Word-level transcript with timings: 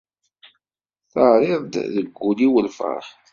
Terriḍ-d 1.11 1.73
deg 1.95 2.07
wul-iw 2.19 2.53
lferḥ. 2.67 3.07